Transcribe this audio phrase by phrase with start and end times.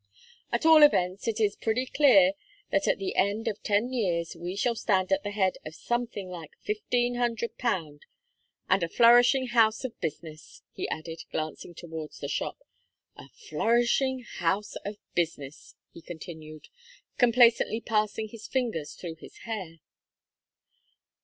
[0.51, 2.33] At all events, it is pretty clear
[2.71, 6.27] that at the end of ten years, we shall stand at the head of something
[6.27, 8.07] like fifteen hundred pound,
[8.67, 12.63] and a flourishing house of business," he added, glancing towards the shop
[13.15, 16.69] "a flourishing house of business," he continued,
[17.19, 19.81] complacently passing his Angers through his hair.